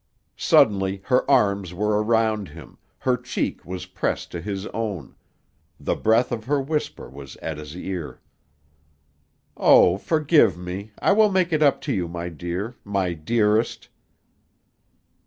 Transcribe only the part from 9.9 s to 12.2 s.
forgive me! I will make it up to you,